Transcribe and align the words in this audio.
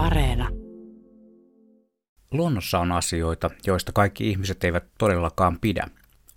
Areena. 0.00 0.48
Luonnossa 2.30 2.78
on 2.78 2.92
asioita, 2.92 3.50
joista 3.66 3.92
kaikki 3.92 4.30
ihmiset 4.30 4.64
eivät 4.64 4.84
todellakaan 4.98 5.58
pidä. 5.60 5.86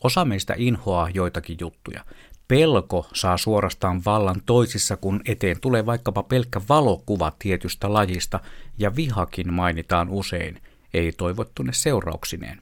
Osa 0.04 0.26
meistä 0.26 0.54
inhoaa 0.58 1.10
joitakin 1.14 1.58
juttuja. 1.60 2.06
Pelko 2.48 3.08
saa 3.14 3.38
suorastaan 3.38 4.02
vallan 4.06 4.42
toisissa, 4.46 4.98
kun 4.98 5.22
eteen 5.26 5.60
tulee 5.62 5.86
vaikkapa 5.86 6.24
pelkkä 6.24 6.62
valokuva 6.70 7.32
tietystä 7.40 7.94
lajista, 7.94 8.40
ja 8.78 8.96
vihakin 8.96 9.54
mainitaan 9.54 10.10
usein, 10.10 10.62
ei 10.94 11.12
toivottune 11.12 11.74
seurauksineen. 11.74 12.62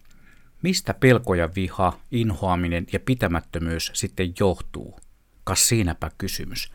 Mistä 0.61 0.93
pelko 0.93 1.33
ja 1.33 1.49
viha, 1.55 1.99
inhoaminen 2.11 2.87
ja 2.93 2.99
pitämättömyys 2.99 3.91
sitten 3.93 4.33
johtuu? 4.39 4.99
Kas 5.43 5.67
siinäpä 5.67 6.11
kysymys. 6.17 6.71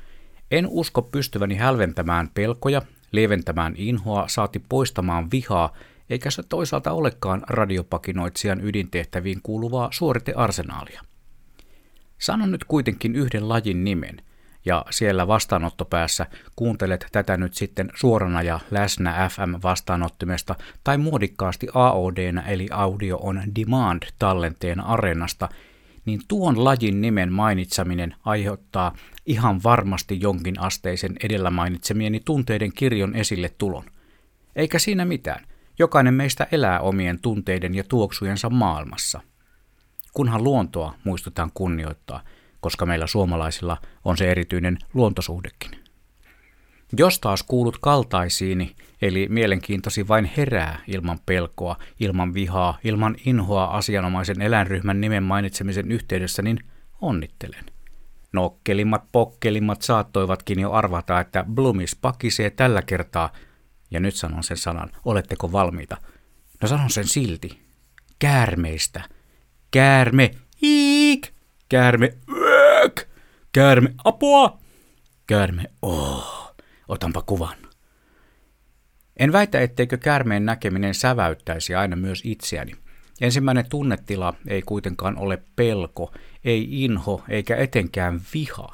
En 0.50 0.66
usko 0.70 1.02
pystyväni 1.02 1.54
hälventämään 1.54 2.30
pelkoja, 2.34 2.82
lieventämään 3.12 3.74
inhoa, 3.76 4.28
saati 4.28 4.62
poistamaan 4.68 5.30
vihaa, 5.30 5.72
eikä 6.10 6.30
se 6.30 6.42
toisaalta 6.42 6.92
olekaan 6.92 7.42
radiopakinoitsijan 7.48 8.60
ydintehtäviin 8.64 9.40
kuuluvaa 9.42 9.88
suoritearsenaalia. 9.92 11.02
Sanon 12.18 12.50
nyt 12.50 12.64
kuitenkin 12.64 13.16
yhden 13.16 13.48
lajin 13.48 13.84
nimen, 13.84 14.22
ja 14.66 14.84
siellä 14.90 15.26
vastaanottopäässä 15.26 16.26
kuuntelet 16.56 17.06
tätä 17.12 17.36
nyt 17.36 17.54
sitten 17.54 17.90
suorana 17.94 18.42
ja 18.42 18.60
läsnä 18.70 19.28
FM-vastaanottimesta 19.28 20.54
tai 20.84 20.98
muodikkaasti 20.98 21.66
aod 21.74 22.16
eli 22.46 22.68
Audio 22.70 23.18
on 23.22 23.42
Demand 23.60 24.02
tallenteen 24.18 24.80
areenasta, 24.80 25.48
niin 26.06 26.20
tuon 26.28 26.64
lajin 26.64 27.00
nimen 27.00 27.32
mainitseminen 27.32 28.14
aiheuttaa 28.24 28.94
ihan 29.26 29.62
varmasti 29.64 30.20
jonkin 30.20 30.60
asteisen 30.60 31.16
edellä 31.24 31.50
mainitsemieni 31.50 32.20
tunteiden 32.24 32.72
kirjon 32.72 33.14
esille 33.14 33.48
tulon. 33.58 33.84
Eikä 34.56 34.78
siinä 34.78 35.04
mitään. 35.04 35.46
Jokainen 35.78 36.14
meistä 36.14 36.46
elää 36.52 36.80
omien 36.80 37.20
tunteiden 37.20 37.74
ja 37.74 37.84
tuoksujensa 37.84 38.50
maailmassa. 38.50 39.20
Kunhan 40.12 40.44
luontoa 40.44 40.94
muistutaan 41.04 41.50
kunnioittaa, 41.54 42.20
koska 42.60 42.86
meillä 42.86 43.06
suomalaisilla 43.06 43.76
on 44.04 44.16
se 44.16 44.30
erityinen 44.30 44.78
luontosuhdekin. 44.94 45.85
Jos 46.92 47.18
taas 47.20 47.42
kuulut 47.42 47.78
kaltaisiini, 47.78 48.76
eli 49.02 49.26
mielenkiintosi 49.30 50.08
vain 50.08 50.30
herää 50.36 50.78
ilman 50.86 51.18
pelkoa, 51.26 51.76
ilman 52.00 52.34
vihaa, 52.34 52.78
ilman 52.84 53.16
inhoa 53.26 53.64
asianomaisen 53.64 54.42
eläinryhmän 54.42 55.00
nimen 55.00 55.22
mainitsemisen 55.22 55.92
yhteydessä, 55.92 56.42
niin 56.42 56.58
onnittelen. 57.00 57.64
Nokkelimmat 58.32 59.04
pokkelimmat 59.12 59.82
saattoivatkin 59.82 60.60
jo 60.60 60.72
arvata, 60.72 61.20
että 61.20 61.44
Blumis 61.54 61.96
pakisee 61.96 62.50
tällä 62.50 62.82
kertaa, 62.82 63.32
ja 63.90 64.00
nyt 64.00 64.14
sanon 64.14 64.44
sen 64.44 64.56
sanan, 64.56 64.90
oletteko 65.04 65.52
valmiita? 65.52 65.96
No 66.62 66.68
sanon 66.68 66.90
sen 66.90 67.08
silti. 67.08 67.60
Käärmeistä. 68.18 69.02
Käärme, 69.70 70.30
iik. 70.62 71.28
Käärme, 71.68 72.14
yök. 72.36 73.08
Käärme, 73.52 73.94
apua. 74.04 74.58
Käärme, 75.26 75.64
oh. 75.82 76.35
Otanpa 76.88 77.22
kuvan. 77.22 77.56
En 79.16 79.32
väitä, 79.32 79.60
etteikö 79.60 79.96
käärmeen 79.96 80.46
näkeminen 80.46 80.94
säväyttäisi 80.94 81.74
aina 81.74 81.96
myös 81.96 82.22
itseäni. 82.24 82.72
Ensimmäinen 83.20 83.68
tunnetila 83.68 84.34
ei 84.48 84.62
kuitenkaan 84.62 85.18
ole 85.18 85.42
pelko, 85.56 86.12
ei 86.44 86.84
inho 86.84 87.24
eikä 87.28 87.56
etenkään 87.56 88.20
viha. 88.34 88.68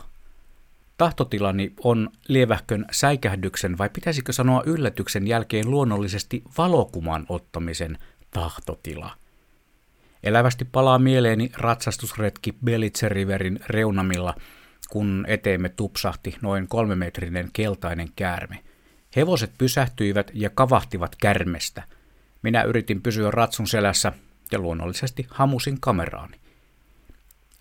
Tahtotilani 0.96 1.72
on 1.84 2.10
lievähkön 2.28 2.86
säikähdyksen 2.90 3.78
vai 3.78 3.88
pitäisikö 3.88 4.33
sanoa 4.33 4.62
yllätyksen 4.66 5.27
jälkeen 5.27 5.70
luonnollisesti 5.70 6.42
valokuman 6.58 7.27
ottamisen 7.28 7.98
tahtotila. 8.30 9.16
Elävästi 10.22 10.64
palaa 10.64 10.98
mieleeni 10.98 11.52
ratsastusretki 11.56 12.55
Belitse 12.64 13.08
Riverin 13.08 13.61
reunamilla, 13.67 14.34
kun 14.91 15.25
eteemme 15.29 15.69
tupsahti 15.69 16.37
noin 16.43 16.69
kolmemetrinen 16.69 17.51
keltainen 17.53 18.09
käärme. 18.17 18.59
Hevoset 19.17 19.53
pysähtyivät 19.59 20.31
ja 20.35 20.51
kavahtivat 20.51 21.17
kärmestä. 21.17 21.83
Minä 22.43 22.63
yritin 22.63 23.03
pysyä 23.03 23.31
ratsun 23.31 23.67
selässä 23.67 24.13
ja 24.53 24.59
luonnollisesti 24.59 25.27
hamusin 25.31 25.81
kameraani. 25.81 26.37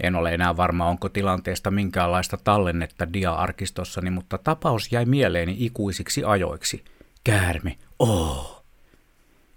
En 0.04 0.16
ole 0.16 0.34
enää 0.34 0.58
varma, 0.58 0.86
onko 0.86 1.10
tilanteesta 1.10 1.72
minkäänlaista 1.72 2.38
tallennetta 2.44 3.14
dia-arkistossani, 3.14 4.10
mutta 4.10 4.38
tapaus 4.38 4.92
jäi 4.92 5.06
mieleeni 5.06 5.56
ikuisiksi 5.60 6.24
ajoiksi. 6.24 6.84
Käärme, 7.24 7.78
oh! 8.00 8.64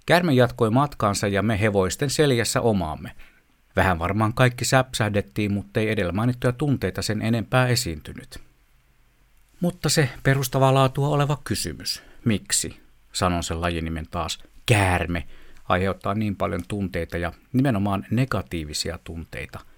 Käärme 0.07 0.33
jatkoi 0.33 0.71
matkaansa 0.71 1.29
ja 1.29 1.43
me 1.43 1.61
hevoisten 1.61 2.11
seljässä 2.11 2.61
omaamme. 2.61 3.13
Vähän 3.77 3.99
varmaan 3.99 4.35
kaikki 4.35 4.65
säpsähdettiin, 4.65 5.53
mutta 5.53 5.81
ei 5.81 5.91
edellä 5.91 6.13
mainittuja 6.13 6.53
tunteita 6.53 7.03
sen 7.03 7.23
enempää 7.23 7.67
esiintynyt. 7.67 8.39
Mutta 9.61 9.89
se 9.89 10.09
perustavaa 10.23 10.75
laatua 10.75 11.09
oleva 11.09 11.41
kysymys, 11.45 12.03
miksi, 12.25 12.81
sanon 13.13 13.43
sen 13.43 13.61
lajinimen 13.61 14.07
taas, 14.11 14.39
käärme, 14.67 15.27
aiheuttaa 15.69 16.15
niin 16.15 16.37
paljon 16.37 16.63
tunteita 16.69 17.19
ja 17.19 17.33
nimenomaan 17.53 18.07
negatiivisia 18.11 18.99
tunteita– 19.05 19.61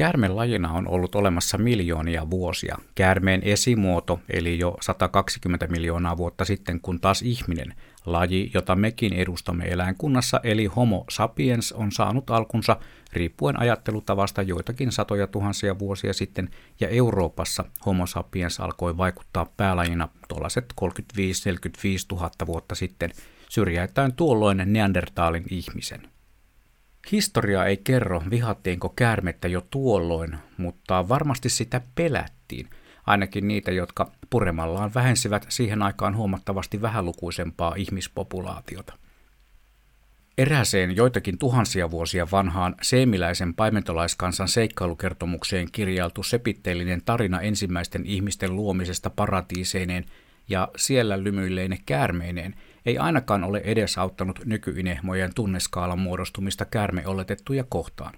Käärmen 0.00 0.36
lajina 0.36 0.72
on 0.72 0.88
ollut 0.88 1.14
olemassa 1.14 1.58
miljoonia 1.58 2.30
vuosia. 2.30 2.78
Käärmeen 2.94 3.42
esimuoto, 3.44 4.20
eli 4.28 4.58
jo 4.58 4.76
120 4.80 5.66
miljoonaa 5.66 6.16
vuotta 6.16 6.44
sitten, 6.44 6.80
kun 6.80 7.00
taas 7.00 7.22
ihminen, 7.22 7.74
laji, 8.06 8.50
jota 8.54 8.76
mekin 8.76 9.12
edustamme 9.12 9.64
eläinkunnassa, 9.64 10.40
eli 10.42 10.66
Homo 10.66 11.04
sapiens, 11.10 11.72
on 11.72 11.92
saanut 11.92 12.30
alkunsa 12.30 12.76
riippuen 13.12 13.60
ajattelutavasta 13.60 14.42
joitakin 14.42 14.92
satoja 14.92 15.26
tuhansia 15.26 15.78
vuosia 15.78 16.12
sitten, 16.12 16.48
ja 16.80 16.88
Euroopassa 16.88 17.64
Homo 17.86 18.06
sapiens 18.06 18.60
alkoi 18.60 18.96
vaikuttaa 18.96 19.46
päälajina 19.56 20.08
tuollaiset 20.28 20.74
35-45 20.80 20.86
000 22.12 22.30
vuotta 22.46 22.74
sitten, 22.74 23.10
syrjäyttäen 23.48 24.12
tuolloin 24.12 24.62
Neandertaalin 24.66 25.44
ihmisen. 25.50 26.00
Historia 27.12 27.64
ei 27.64 27.76
kerro, 27.76 28.22
vihattiinko 28.30 28.88
käärmettä 28.88 29.48
jo 29.48 29.66
tuolloin, 29.70 30.38
mutta 30.56 31.08
varmasti 31.08 31.48
sitä 31.48 31.80
pelättiin, 31.94 32.70
ainakin 33.06 33.48
niitä, 33.48 33.70
jotka 33.70 34.12
puremallaan 34.30 34.94
vähensivät 34.94 35.46
siihen 35.48 35.82
aikaan 35.82 36.16
huomattavasti 36.16 36.82
vähälukuisempaa 36.82 37.74
ihmispopulaatiota. 37.76 38.92
Erääseen 40.38 40.96
joitakin 40.96 41.38
tuhansia 41.38 41.90
vuosia 41.90 42.26
vanhaan 42.32 42.74
seemiläisen 42.82 43.54
paimentolaiskansan 43.54 44.48
seikkailukertomukseen 44.48 45.68
kirjailtu 45.72 46.22
sepitteellinen 46.22 47.02
tarina 47.04 47.40
ensimmäisten 47.40 48.06
ihmisten 48.06 48.56
luomisesta 48.56 49.10
paratiiseineen 49.10 50.04
ja 50.50 50.68
siellä 50.76 51.24
lymyilleine 51.24 51.78
käärmeineen– 51.86 52.54
ei 52.86 52.98
ainakaan 52.98 53.44
ole 53.44 53.60
edesauttanut 53.64 54.40
nykyinehmojen 54.44 55.34
tunneskaalan 55.34 55.98
muodostumista 55.98 56.64
käärmeoletettuja 56.64 57.64
kohtaan. 57.68 58.14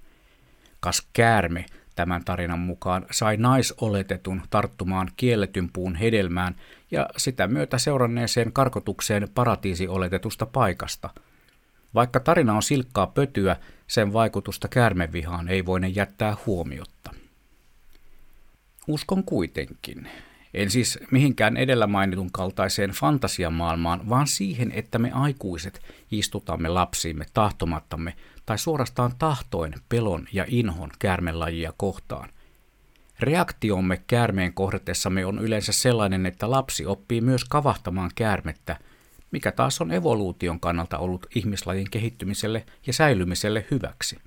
Kas 0.81 1.09
käärme 1.13 1.67
tämän 1.95 2.25
tarinan 2.25 2.59
mukaan 2.59 3.07
sai 3.11 3.37
naisoletetun 3.37 4.43
tarttumaan 4.51 5.11
kielletyn 5.17 5.71
puun 5.73 5.95
hedelmään 5.95 6.55
ja 6.91 7.09
sitä 7.17 7.47
myötä 7.47 7.79
seuranneeseen 7.79 8.53
karkotukseen 8.53 9.29
paratiisioletetusta 9.35 10.47
paikasta. 10.47 11.11
Vaikka 11.95 12.21
tarina 12.21 12.55
on 12.55 12.63
silkkaa 12.63 13.07
pötyä, 13.07 13.57
sen 13.87 14.13
vaikutusta 14.13 14.69
käärmevihaan 14.69 15.49
ei 15.49 15.67
voine 15.67 15.89
jättää 15.89 16.37
huomiotta. 16.47 17.11
Uskon 18.89 19.25
kuitenkin, 19.25 20.09
en 20.55 20.71
siis 20.71 20.99
mihinkään 21.11 21.57
edellä 21.57 21.87
mainitun 21.87 22.33
kaltaiseen 22.33 22.91
fantasiamaailmaan, 22.91 24.09
vaan 24.09 24.27
siihen, 24.27 24.73
että 24.73 24.99
me 24.99 25.11
aikuiset 25.13 25.83
istutamme 26.11 26.69
lapsiimme 26.69 27.27
tahtomattamme 27.35 28.15
tai 28.47 28.59
suorastaan 28.59 29.13
tahtoen 29.19 29.75
pelon 29.89 30.27
ja 30.33 30.45
inhon 30.49 30.91
käärmelajia 30.99 31.73
kohtaan. 31.77 32.29
Reaktiomme 33.21 34.03
käärmeen 34.07 34.53
kohdatessamme 34.53 35.27
on 35.27 35.39
yleensä 35.39 35.73
sellainen, 35.73 36.27
että 36.27 36.51
lapsi 36.51 36.87
oppii 36.87 37.21
myös 37.21 37.45
kavahtamaan 37.45 38.11
käärmettä, 38.15 38.77
mikä 39.31 39.53
taas 39.53 39.81
on 39.81 39.93
evoluution 39.93 40.61
kannalta 40.61 40.99
ollut 40.99 41.27
ihmislajin 41.35 41.91
kehittymiselle 41.91 42.67
ja 42.87 42.93
säilymiselle 42.93 43.67
hyväksi. 43.71 44.19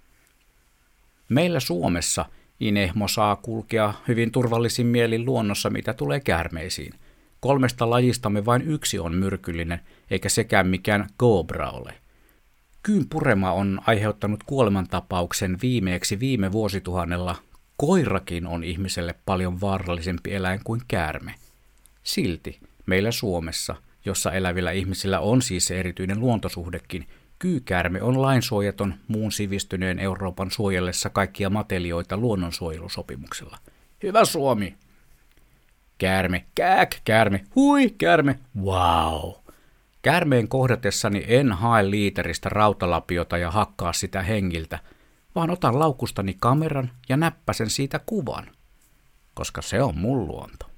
Meillä 1.30 1.60
Suomessa– 1.60 2.26
Inehmo 2.60 3.08
saa 3.08 3.36
kulkea 3.36 3.94
hyvin 4.08 4.32
turvallisin 4.32 4.88
mielin 4.88 5.26
luonnossa, 5.26 5.70
mitä 5.70 5.94
tulee 5.94 6.20
käärmeisiin. 6.20 6.94
Kolmesta 7.40 7.90
lajistamme 7.90 8.46
vain 8.46 8.62
yksi 8.62 9.00
on 9.00 9.16
myrkyllinen, 9.16 9.80
eikä 10.12 10.30
sekään 10.30 10.68
mikään 10.68 11.10
kobra 11.18 11.70
ole. 11.70 11.94
Kyyn 12.84 13.10
purema 13.10 13.52
on 13.52 13.82
aiheuttanut 13.88 14.44
kuolemantapauksen 14.44 15.58
viimeeksi 15.62 16.20
viime 16.20 16.52
vuosituhannella. 16.52 17.36
Koirakin 17.78 18.48
on 18.48 18.64
ihmiselle 18.64 19.16
paljon 19.26 19.62
vaarallisempi 19.62 20.34
eläin 20.34 20.60
kuin 20.64 20.82
käärme. 20.88 21.36
Silti 22.04 22.60
meillä 22.86 23.12
Suomessa, 23.12 23.76
jossa 24.06 24.32
elävillä 24.32 24.72
ihmisillä 24.72 25.20
on 25.20 25.42
siis 25.42 25.66
se 25.66 25.80
erityinen 25.80 26.20
luontosuhdekin, 26.20 27.08
kyykäärme 27.40 28.02
on 28.02 28.22
lainsuojaton 28.22 28.94
muun 29.08 29.32
sivistyneen 29.32 30.00
Euroopan 30.00 30.52
suojellessa 30.52 31.10
kaikkia 31.10 31.50
matelioita 31.50 32.18
luonnonsuojelusopimuksella. 32.18 33.58
Hyvä 34.04 34.26
Suomi! 34.26 34.78
Käärme, 35.98 36.46
kääk, 36.56 36.96
käärme, 37.06 37.46
hui, 37.56 37.90
käärme, 37.90 38.40
wow! 38.62 39.32
Käärmeen 40.02 40.48
kohdatessani 40.48 41.26
en 41.28 41.52
hae 41.52 41.90
liiteristä 41.90 42.50
rautalapiota 42.50 43.38
ja 43.38 43.52
hakkaa 43.52 43.94
sitä 43.94 44.22
hengiltä, 44.22 44.80
vaan 45.36 45.50
otan 45.50 45.80
laukustani 45.80 46.36
kameran 46.40 46.92
ja 47.10 47.18
näppäsen 47.18 47.70
siitä 47.70 48.00
kuvan, 48.06 48.46
koska 49.34 49.62
se 49.62 49.82
on 49.82 49.98
mun 49.98 50.28
luonto. 50.28 50.75